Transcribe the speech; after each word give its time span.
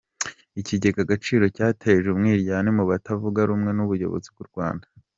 Ikigega 0.59 0.99
Agaciro 1.05 1.45
cyateje 1.55 2.05
umwiryane 2.09 2.69
mu 2.77 2.83
batavuga 2.91 3.39
rumwe 3.49 3.71
n’ubuyobozi 3.73 4.27
bw’u 4.33 4.47
Rwanda 4.51 4.85